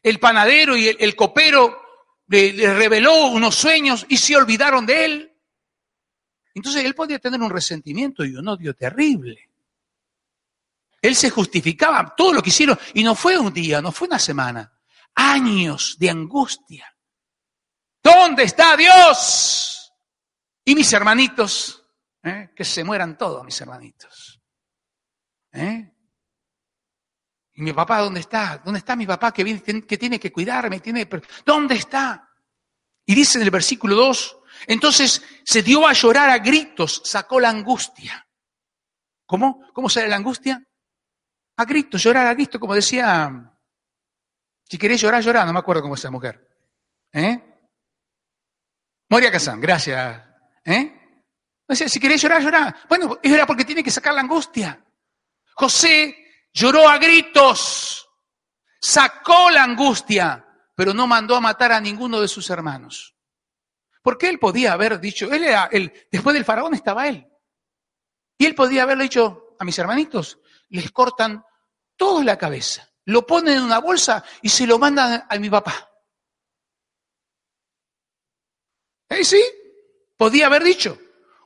[0.02, 1.82] El panadero y el, el copero
[2.28, 5.29] le, le, reveló unos sueños y se olvidaron de él.
[6.54, 9.50] Entonces él podía tener un resentimiento y un odio terrible.
[11.02, 14.20] Él se justificaba todo lo que hicieron y no fue un día, no fue una
[14.20, 14.72] semana,
[15.16, 16.94] años de angustia.
[18.04, 19.94] ¿Dónde está Dios?
[20.66, 21.86] Y mis hermanitos,
[22.24, 22.52] ¿eh?
[22.56, 24.42] que se mueran todos mis hermanitos.
[25.52, 25.92] ¿Eh?
[27.54, 28.62] ¿Y mi papá dónde está?
[28.64, 30.80] ¿Dónde está mi papá que, viene, que tiene que cuidarme?
[30.80, 31.10] Tiene,
[31.46, 32.29] ¿Dónde está?
[33.10, 37.50] Y dice en el versículo 2, entonces se dio a llorar a gritos, sacó la
[37.50, 38.24] angustia.
[39.26, 39.68] ¿Cómo?
[39.74, 40.64] ¿Cómo sale la angustia?
[41.58, 43.52] A gritos, llorar a gritos, como decía,
[44.64, 46.48] si querés llorar, llorar, no me acuerdo cómo es esa mujer.
[47.12, 47.42] ¿Eh?
[49.10, 50.24] Moria Kazán, gracias.
[50.64, 50.96] ¿Eh?
[51.68, 52.76] O sea, si querés llorar, llorar.
[52.88, 54.86] Bueno, era porque tiene que sacar la angustia.
[55.56, 56.16] José
[56.54, 58.08] lloró a gritos,
[58.80, 60.46] sacó la angustia,
[60.80, 63.14] pero no mandó a matar a ninguno de sus hermanos.
[64.02, 65.70] Porque él podía haber dicho, él era,
[66.10, 67.28] después del faraón estaba él.
[68.38, 70.40] Y él podía haberle dicho a mis hermanitos,
[70.70, 71.44] les cortan
[71.98, 75.92] toda la cabeza, lo ponen en una bolsa y se lo mandan a mi papá.
[79.10, 79.44] ¿Eh, sí?
[80.16, 80.98] Podía haber dicho.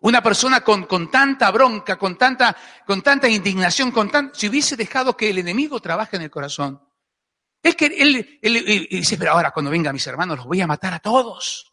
[0.02, 4.76] Una persona con, con tanta bronca, con tanta, con tanta indignación, con tan, si hubiese
[4.76, 6.93] dejado que el enemigo trabaje en el corazón.
[7.63, 10.93] Es que él, él, dice, pero ahora cuando venga mis hermanos los voy a matar
[10.93, 11.71] a todos.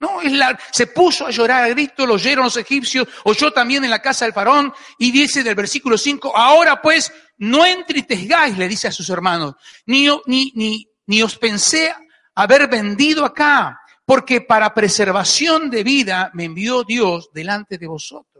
[0.00, 3.84] No, es la, se puso a llorar a grito, lo oyeron los egipcios, oyó también
[3.84, 8.58] en la casa del faraón, y dice en el versículo 5, ahora pues no entristezgáis,
[8.58, 9.54] le dice a sus hermanos,
[9.86, 11.94] ni, ni, ni, ni os pensé
[12.34, 18.35] haber vendido acá, porque para preservación de vida me envió Dios delante de vosotros.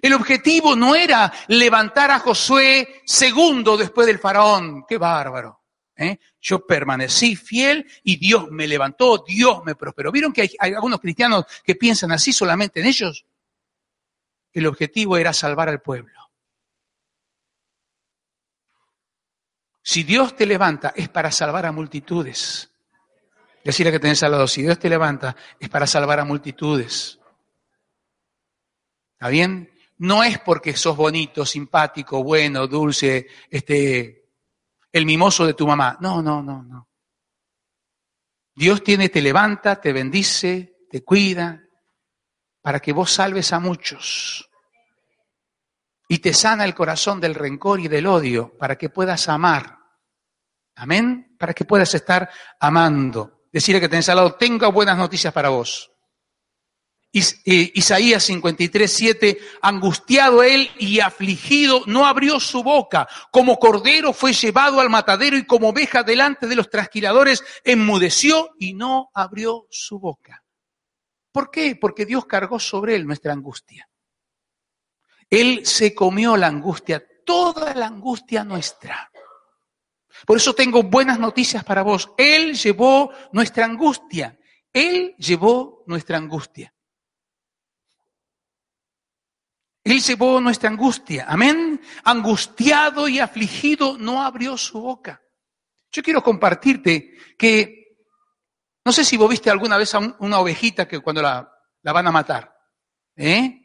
[0.00, 5.62] El objetivo no era levantar a Josué segundo después del faraón, qué bárbaro.
[5.96, 6.18] ¿eh?
[6.40, 10.12] Yo permanecí fiel y Dios me levantó, Dios me prosperó.
[10.12, 13.26] ¿Vieron que hay, hay algunos cristianos que piensan así solamente en ellos?
[14.52, 16.14] El objetivo era salvar al pueblo.
[19.82, 22.70] Si Dios te levanta es para salvar a multitudes.
[23.64, 27.18] Decirle que tenés al lado, si Dios te levanta es para salvar a multitudes.
[29.14, 29.77] ¿Está bien?
[29.98, 34.30] No es porque sos bonito, simpático, bueno, dulce, este,
[34.92, 35.98] el mimoso de tu mamá.
[36.00, 36.88] No, no, no, no.
[38.54, 41.62] Dios tiene, te levanta, te bendice, te cuida,
[42.60, 44.48] para que vos salves a muchos.
[46.08, 49.78] Y te sana el corazón del rencor y del odio, para que puedas amar.
[50.74, 51.36] Amén.
[51.38, 52.30] Para que puedas estar
[52.60, 55.90] amando decirle que tenés al lado, tenga buenas noticias para vos.
[57.10, 63.08] Eh, Isaías 53, 7, angustiado él y afligido, no abrió su boca.
[63.30, 68.74] Como cordero fue llevado al matadero y como oveja delante de los trasquiladores, enmudeció y
[68.74, 70.44] no abrió su boca.
[71.32, 71.76] ¿Por qué?
[71.76, 73.88] Porque Dios cargó sobre él nuestra angustia.
[75.30, 79.10] Él se comió la angustia, toda la angustia nuestra.
[80.26, 82.10] Por eso tengo buenas noticias para vos.
[82.18, 84.38] Él llevó nuestra angustia.
[84.72, 86.74] Él llevó nuestra angustia.
[89.84, 91.26] Él llevó nuestra angustia.
[91.28, 91.80] Amén.
[92.04, 95.22] Angustiado y afligido no abrió su boca.
[95.90, 97.96] Yo quiero compartirte que,
[98.84, 101.50] no sé si vos viste alguna vez a una ovejita que cuando la,
[101.82, 102.54] la van a matar,
[103.16, 103.64] ¿eh?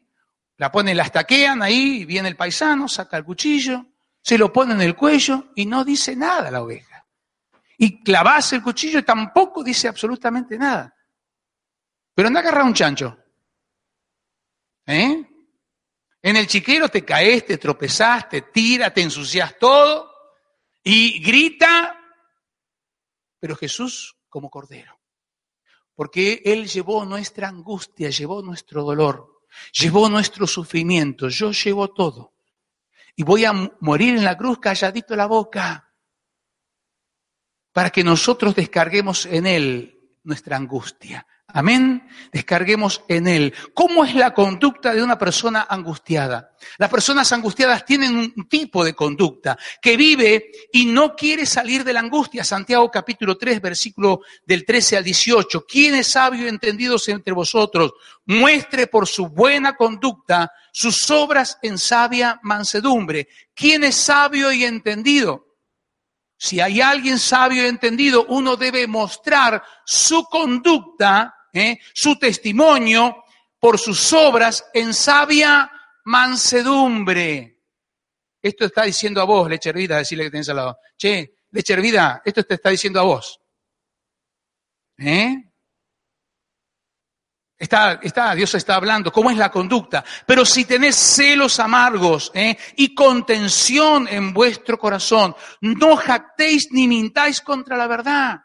[0.58, 3.88] La ponen, la estaquean ahí, viene el paisano, saca el cuchillo,
[4.22, 7.06] se lo pone en el cuello y no dice nada la oveja.
[7.78, 10.96] Y clavas el cuchillo y tampoco dice absolutamente nada.
[12.14, 13.18] Pero anda a agarrar un chancho.
[14.86, 15.33] ¿Eh?
[16.24, 20.10] En el chiquero te caes, te tropezás, te tiras, te ensucias todo
[20.82, 22.00] y grita.
[23.40, 25.00] Pero Jesús como cordero.
[25.94, 29.42] Porque Él llevó nuestra angustia, llevó nuestro dolor,
[29.74, 32.34] llevó nuestro sufrimiento, yo llevo todo
[33.16, 35.94] y voy a morir en la cruz calladito la boca
[37.74, 41.28] para que nosotros descarguemos en Él nuestra angustia.
[41.56, 42.10] Amén.
[42.32, 43.54] Descarguemos en Él.
[43.76, 46.52] ¿Cómo es la conducta de una persona angustiada?
[46.80, 51.94] Las personas angustiadas tienen un tipo de conducta que vive y no quiere salir de
[51.94, 52.44] la angustia.
[52.44, 55.66] Santiago capítulo 3, versículo del 13 al 18.
[55.68, 57.94] ¿Quién es sabio y entendido entre vosotros?
[58.26, 63.28] Muestre por su buena conducta sus obras en sabia mansedumbre.
[63.54, 65.54] ¿Quién es sabio y entendido?
[66.44, 71.80] Si hay alguien sabio y entendido, uno debe mostrar su conducta, ¿eh?
[71.94, 73.24] su testimonio
[73.60, 75.72] por sus obras en sabia
[76.06, 77.62] mansedumbre.
[78.42, 80.78] Esto está diciendo a vos, leche hervida, decirle que tenés al lado.
[80.98, 83.40] Che, leche hervida, esto te está diciendo a vos.
[84.98, 85.36] ¿Eh?
[87.58, 90.04] Está, está, Dios está hablando, cómo es la conducta.
[90.26, 92.58] Pero si tenés celos amargos ¿eh?
[92.76, 98.42] y contención en vuestro corazón, no jactéis ni mintáis contra la verdad.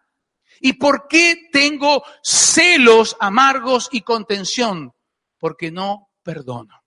[0.60, 4.94] ¿Y por qué tengo celos amargos y contención?
[5.38, 6.84] Porque no perdono.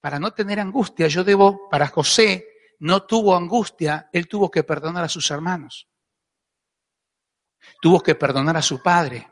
[0.00, 2.46] Para no tener angustia, yo debo, para José,
[2.78, 5.88] no tuvo angustia, él tuvo que perdonar a sus hermanos.
[7.80, 9.28] Tuvo que perdonar a su padre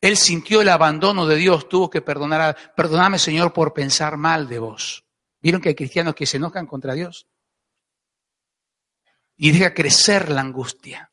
[0.00, 4.48] él sintió el abandono de Dios, tuvo que perdonar, a, perdoname Señor por pensar mal
[4.48, 5.04] de vos.
[5.40, 7.26] ¿Vieron que hay cristianos que se enojan contra Dios?
[9.36, 11.10] Y deja crecer la angustia.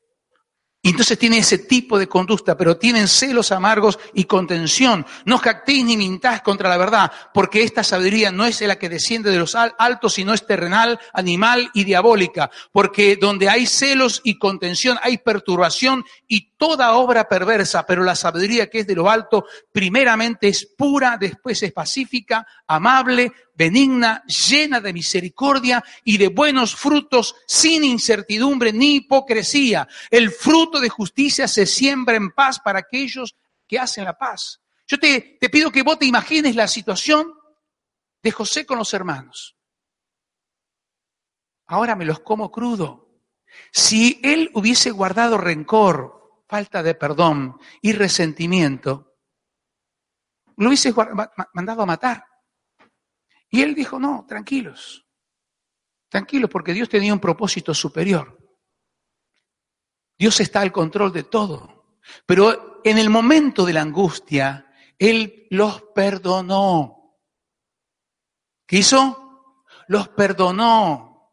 [0.86, 5.04] Y entonces tiene ese tipo de conducta, pero tienen celos amargos y contención.
[5.26, 9.32] No jactéis ni mintáis contra la verdad, porque esta sabiduría no es la que desciende
[9.32, 12.52] de los altos, sino es terrenal, animal y diabólica.
[12.71, 18.69] Porque donde hay celos y contención hay perturbación y toda obra perversa, pero la sabiduría
[18.69, 24.93] que es de lo alto, primeramente es pura, después es pacífica, amable, benigna, llena de
[24.93, 29.87] misericordia y de buenos frutos, sin incertidumbre ni hipocresía.
[30.09, 33.35] El fruto de justicia se siembra en paz para aquellos
[33.67, 34.61] que hacen la paz.
[34.87, 37.33] Yo te, te pido que vos te imagines la situación
[38.21, 39.55] de José con los hermanos.
[41.67, 43.09] Ahora me los como crudo.
[43.71, 49.15] Si él hubiese guardado rencor, falta de perdón y resentimiento,
[50.57, 50.93] lo hubiese
[51.53, 52.25] mandado a matar.
[53.49, 55.05] Y él dijo, no, tranquilos,
[56.10, 58.38] tranquilos, porque Dios tenía un propósito superior.
[60.17, 61.97] Dios está al control de todo.
[62.25, 67.17] Pero en el momento de la angustia, Él los perdonó.
[68.65, 69.53] ¿Qué hizo?
[69.88, 71.31] Los perdonó.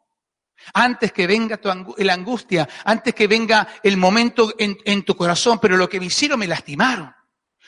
[0.74, 5.58] Antes que venga tu la angustia, antes que venga el momento en, en tu corazón,
[5.60, 7.12] pero lo que me hicieron me lastimaron.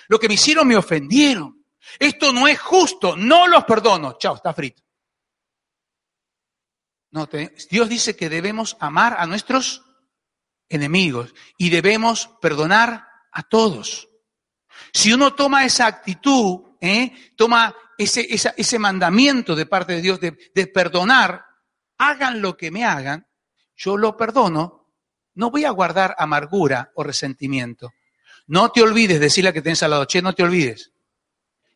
[0.09, 1.64] Lo que me hicieron me ofendieron.
[1.99, 4.17] Esto no es justo, no los perdono.
[4.19, 4.83] Chao, está frito.
[7.71, 9.85] Dios dice que debemos amar a nuestros
[10.69, 14.09] enemigos y debemos perdonar a todos.
[14.93, 17.33] Si uno toma esa actitud, ¿eh?
[17.37, 21.45] toma ese, ese, mandamiento de parte de Dios de, de perdonar,
[21.99, 23.29] hagan lo que me hagan,
[23.77, 24.93] yo lo perdono,
[25.35, 27.93] no voy a guardar amargura o resentimiento.
[28.47, 30.93] No te olvides, decirle a que tenés al lado, che, no te olvides,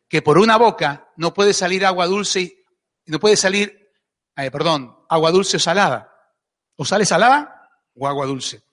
[0.09, 2.65] que por una boca no puede salir agua dulce,
[3.05, 3.91] y no puede salir,
[4.35, 6.11] eh, perdón, agua dulce o salada.
[6.75, 8.63] O sale salada o agua dulce.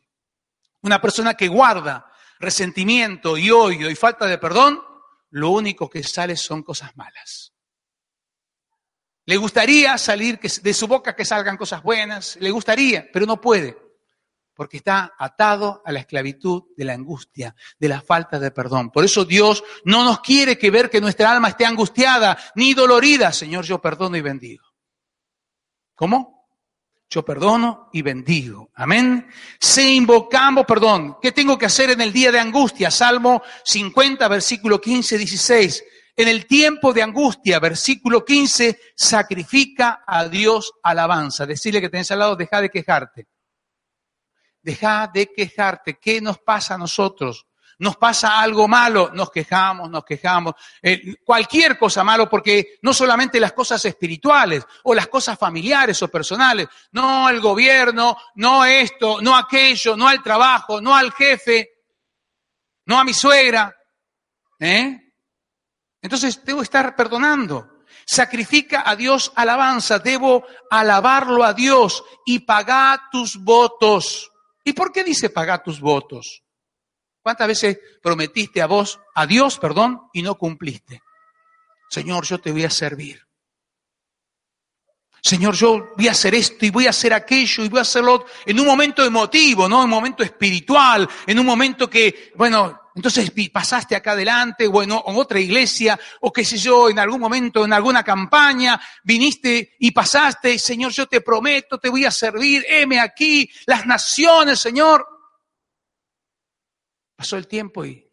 [0.82, 4.82] Una persona que guarda resentimiento y odio y falta de perdón,
[5.30, 7.52] lo único que sale son cosas malas.
[9.26, 13.85] Le gustaría salir de su boca que salgan cosas buenas, le gustaría, pero no puede
[14.56, 18.90] porque está atado a la esclavitud de la angustia, de la falta de perdón.
[18.90, 23.32] Por eso Dios no nos quiere que ver que nuestra alma esté angustiada ni dolorida.
[23.32, 24.64] Señor, yo perdono y bendigo.
[25.94, 26.48] ¿Cómo?
[27.08, 28.70] Yo perdono y bendigo.
[28.74, 29.28] Amén.
[29.60, 31.18] Se invocamos perdón.
[31.20, 32.90] ¿Qué tengo que hacer en el día de angustia?
[32.90, 35.84] Salmo 50, versículo 15, 16.
[36.16, 41.44] En el tiempo de angustia, versículo 15, sacrifica a Dios alabanza.
[41.44, 43.26] Decirle que tenés al lado, deja de quejarte.
[44.66, 45.96] Deja de quejarte.
[45.96, 47.46] ¿Qué nos pasa a nosotros?
[47.78, 50.54] Nos pasa algo malo, nos quejamos, nos quejamos.
[50.82, 56.08] Eh, cualquier cosa malo, porque no solamente las cosas espirituales o las cosas familiares o
[56.08, 61.70] personales, no el gobierno, no esto, no aquello, no al trabajo, no al jefe,
[62.86, 63.72] no a mi suegra.
[64.58, 65.12] ¿eh?
[66.02, 67.84] Entonces debo estar perdonando.
[68.04, 74.32] Sacrifica a Dios alabanza, debo alabarlo a Dios y pagar tus votos.
[74.66, 76.42] ¿Y por qué dice pagar tus votos?
[77.22, 81.02] ¿Cuántas veces prometiste a vos, a Dios, perdón, y no cumpliste?
[81.88, 83.22] Señor, yo te voy a servir.
[85.22, 88.26] Señor, yo voy a hacer esto y voy a hacer aquello y voy a hacerlo
[88.44, 89.78] en un momento emotivo, ¿no?
[89.78, 94.90] En un momento espiritual, en un momento que, bueno, Entonces pasaste acá adelante o en,
[94.90, 100.58] otra iglesia o qué sé yo, en algún momento, en alguna campaña, viniste y pasaste,
[100.58, 105.06] Señor, yo te prometo, te voy a servir, heme aquí, las naciones, Señor.
[107.14, 108.10] Pasó el tiempo y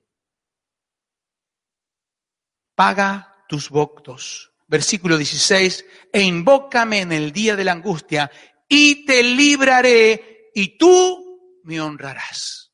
[2.76, 4.52] paga tus votos.
[4.68, 8.30] Versículo 16, e invócame en el día de la angustia
[8.68, 12.73] y te libraré y tú me honrarás.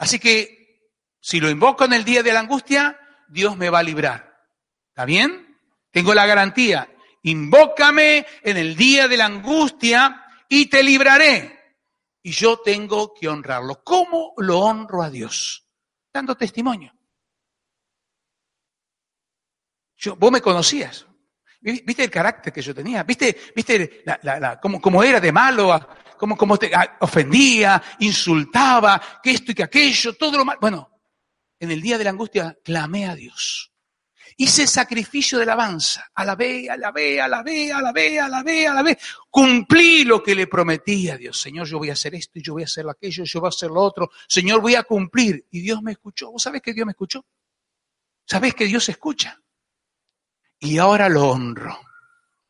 [0.00, 0.88] Así que
[1.20, 2.98] si lo invoco en el día de la angustia,
[3.28, 4.34] Dios me va a librar.
[4.88, 5.58] ¿Está bien?
[5.90, 6.90] Tengo la garantía.
[7.22, 11.76] Invócame en el día de la angustia y te libraré.
[12.22, 13.84] Y yo tengo que honrarlo.
[13.84, 15.68] ¿Cómo lo honro a Dios?
[16.10, 16.94] Dando testimonio.
[19.96, 21.06] Yo, vos me conocías.
[21.60, 23.02] ¿Viste el carácter que yo tenía?
[23.02, 25.78] ¿Viste, viste la, cómo, era de malo?
[26.20, 30.58] Cómo, te ofendía, insultaba, que esto y que aquello, todo lo malo.
[30.60, 31.00] Bueno,
[31.58, 33.72] en el día de la angustia clamé a Dios.
[34.36, 36.10] Hice sacrificio de alabanza.
[36.14, 38.98] Alabé, alabé, alabé, alabé, alabé, alabé.
[39.28, 41.38] Cumplí lo que le prometí a Dios.
[41.38, 43.70] Señor, yo voy a hacer esto yo voy a hacer aquello, yo voy a hacer
[43.70, 44.10] lo otro.
[44.28, 45.46] Señor, voy a cumplir.
[45.50, 46.30] Y Dios me escuchó.
[46.30, 47.26] ¿Vos sabés que Dios me escuchó?
[48.24, 49.40] ¿Sabés que Dios escucha?
[50.60, 51.80] y ahora lo honro.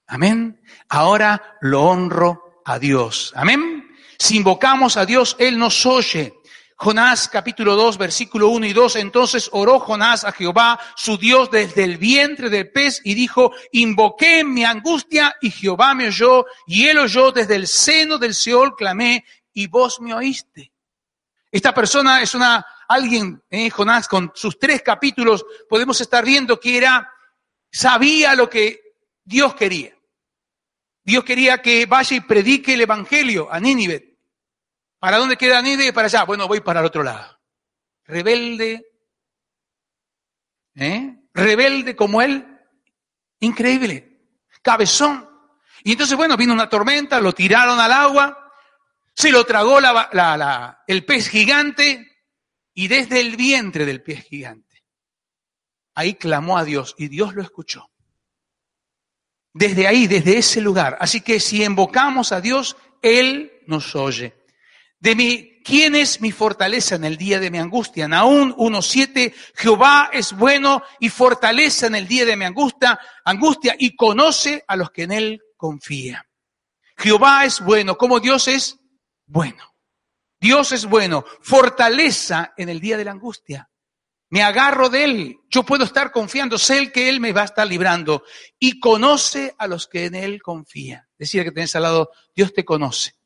[0.08, 0.60] Amén.
[0.88, 3.32] Ahora lo honro a Dios.
[3.36, 3.88] Amén.
[4.18, 6.34] Si invocamos a Dios, Él nos oye.
[6.76, 8.96] Jonás capítulo 2, versículo 1 y 2.
[8.96, 14.44] Entonces oró Jonás a Jehová, su Dios, desde el vientre del pez y dijo, invoqué
[14.44, 19.24] mi angustia y Jehová me oyó y él oyó desde el seno del Seol, clamé
[19.52, 20.72] y vos me oíste.
[21.52, 26.78] Esta persona es una, alguien, eh, Jonás, con sus tres capítulos, podemos estar viendo que
[26.78, 27.12] era
[27.70, 28.80] sabía lo que
[29.24, 29.99] Dios quería.
[31.10, 34.16] Dios quería que vaya y predique el Evangelio a Nínive.
[34.98, 35.92] ¿Para dónde queda Nínive?
[35.92, 36.24] Para allá.
[36.24, 37.38] Bueno, voy para el otro lado.
[38.04, 38.86] Rebelde.
[40.76, 41.16] ¿eh?
[41.34, 42.46] Rebelde como él.
[43.40, 44.20] Increíble.
[44.62, 45.28] Cabezón.
[45.82, 48.52] Y entonces, bueno, vino una tormenta, lo tiraron al agua,
[49.14, 49.78] se lo tragó
[50.86, 52.06] el pez gigante
[52.74, 54.70] y desde el vientre del pez gigante
[55.94, 57.89] ahí clamó a Dios y Dios lo escuchó.
[59.52, 60.96] Desde ahí, desde ese lugar.
[61.00, 64.34] Así que si invocamos a Dios, Él nos oye.
[65.00, 68.06] De mi, ¿quién es mi fortaleza en el día de mi angustia?
[68.06, 73.96] Naún 1.7, Jehová es bueno y fortaleza en el día de mi angustia, angustia y
[73.96, 76.22] conoce a los que en Él confían.
[76.96, 78.78] Jehová es bueno, como Dios es
[79.26, 79.74] bueno.
[80.38, 83.70] Dios es bueno, fortaleza en el día de la angustia.
[84.30, 85.40] Me agarro de Él.
[85.50, 86.56] Yo puedo estar confiando.
[86.56, 88.22] Sé que Él me va a estar librando.
[88.58, 91.06] Y conoce a los que en Él confían.
[91.18, 93.16] Decir que tenés al lado, Dios te conoce.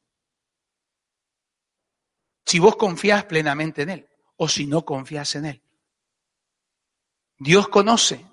[2.46, 5.62] Si vos confías plenamente en Él o si no confías en Él.
[7.38, 8.24] Dios conoce.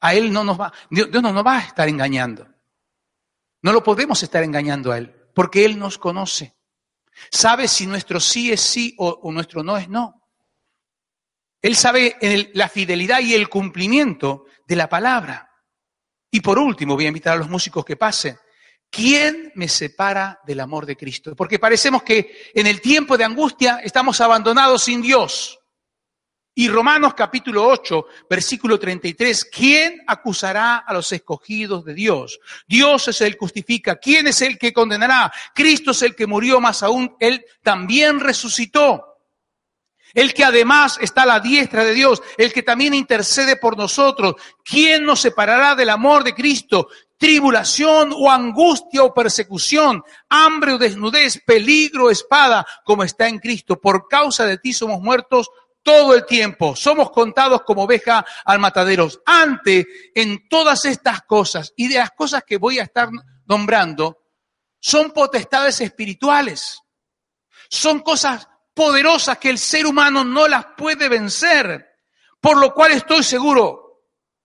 [0.00, 2.46] A Él no nos va, Dios, no nos va a estar engañando.
[3.62, 6.54] No lo podemos estar engañando a Él, porque Él nos conoce.
[7.30, 10.25] Sabe si nuestro sí es sí o nuestro no es no.
[11.62, 12.16] Él sabe
[12.54, 15.50] la fidelidad y el cumplimiento de la palabra.
[16.30, 18.36] Y por último, voy a invitar a los músicos que pasen.
[18.90, 21.34] ¿Quién me separa del amor de Cristo?
[21.34, 25.58] Porque parecemos que en el tiempo de angustia estamos abandonados sin Dios.
[26.58, 32.40] Y Romanos capítulo 8, versículo 33, ¿quién acusará a los escogidos de Dios?
[32.66, 33.96] Dios es el que justifica.
[33.96, 35.30] ¿Quién es el que condenará?
[35.54, 39.15] Cristo es el que murió, más aún, Él también resucitó
[40.14, 44.34] el que además está a la diestra de Dios, el que también intercede por nosotros.
[44.64, 46.88] ¿Quién nos separará del amor de Cristo?
[47.18, 53.80] Tribulación o angustia o persecución, hambre o desnudez, peligro o espada, como está en Cristo.
[53.80, 55.50] Por causa de ti somos muertos
[55.82, 56.74] todo el tiempo.
[56.74, 59.20] Somos contados como oveja al mataderos.
[59.24, 63.08] Ante, en todas estas cosas y de las cosas que voy a estar
[63.46, 64.18] nombrando,
[64.80, 66.80] son potestades espirituales.
[67.68, 71.94] Son cosas poderosas que el ser humano no las puede vencer.
[72.38, 74.02] Por lo cual estoy seguro,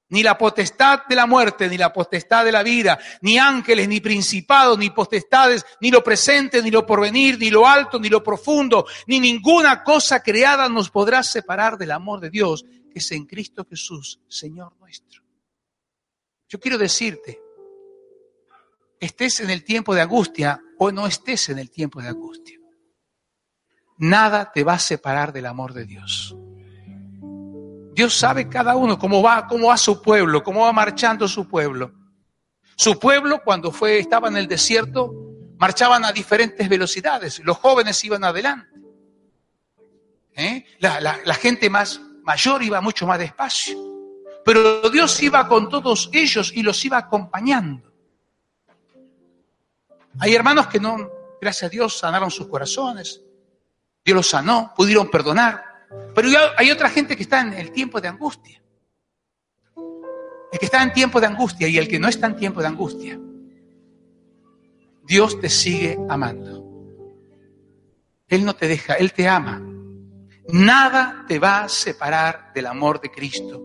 [0.08, 4.00] ni la potestad de la muerte, ni la potestad de la vida, ni ángeles, ni
[4.00, 8.86] principados, ni potestades, ni lo presente, ni lo porvenir, ni lo alto, ni lo profundo,
[9.08, 13.66] ni ninguna cosa creada nos podrá separar del amor de Dios que es en Cristo
[13.70, 15.24] Jesús, Señor nuestro.
[16.48, 17.42] Yo quiero decirte,
[18.98, 22.61] estés en el tiempo de angustia o no estés en el tiempo de angustia.
[24.02, 26.36] Nada te va a separar del amor de Dios.
[27.94, 31.94] Dios sabe cada uno cómo va, cómo va su pueblo, cómo va marchando su pueblo.
[32.76, 35.14] Su pueblo, cuando fue, estaba en el desierto,
[35.60, 37.42] marchaban a diferentes velocidades.
[37.44, 38.76] Los jóvenes iban adelante.
[40.34, 40.66] ¿eh?
[40.80, 43.78] La, la gente más mayor iba mucho más despacio.
[44.44, 47.94] Pero Dios iba con todos ellos y los iba acompañando.
[50.18, 51.08] Hay hermanos que no,
[51.40, 53.22] gracias a Dios, sanaron sus corazones.
[54.04, 55.64] Dios los sanó, pudieron perdonar.
[56.16, 58.62] Pero hay otra gente que está en el tiempo de angustia.
[60.52, 62.68] El que está en tiempo de angustia y el que no está en tiempo de
[62.68, 63.20] angustia.
[65.04, 66.62] Dios te sigue amando.
[68.28, 69.62] Él no te deja, Él te ama.
[70.48, 73.62] Nada te va a separar del amor de Cristo.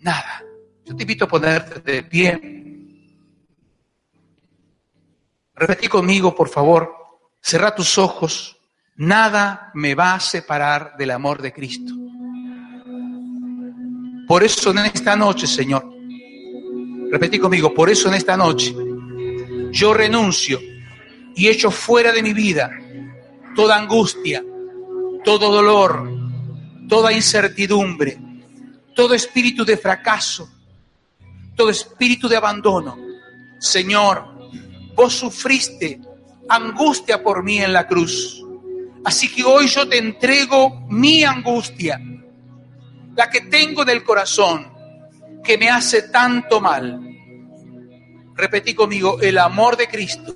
[0.00, 0.42] Nada.
[0.84, 2.40] Yo te invito a ponerte de pie.
[5.54, 6.94] Repetí conmigo, por favor.
[7.40, 8.53] Cerra tus ojos.
[8.96, 11.92] Nada me va a separar del amor de Cristo.
[14.28, 15.84] Por eso en esta noche, Señor,
[17.10, 18.74] repetí conmigo, por eso en esta noche
[19.72, 20.60] yo renuncio
[21.34, 22.70] y echo fuera de mi vida
[23.56, 24.44] toda angustia,
[25.24, 26.08] todo dolor,
[26.88, 28.18] toda incertidumbre,
[28.94, 30.48] todo espíritu de fracaso,
[31.56, 32.96] todo espíritu de abandono.
[33.58, 34.24] Señor,
[34.94, 36.00] vos sufriste
[36.48, 38.43] angustia por mí en la cruz.
[39.04, 42.00] Así que hoy yo te entrego mi angustia,
[43.14, 44.72] la que tengo del corazón,
[45.44, 47.00] que me hace tanto mal.
[48.34, 50.34] Repetí conmigo, el amor de Cristo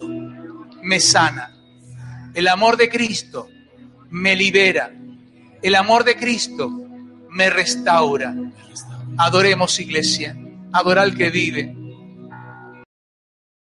[0.83, 1.55] me sana.
[2.35, 3.49] El amor de Cristo
[4.11, 4.93] me libera.
[5.62, 6.71] El amor de Cristo
[7.31, 8.35] me restaura.
[9.16, 10.37] Adoremos iglesia,
[10.73, 11.75] adorar al que vive.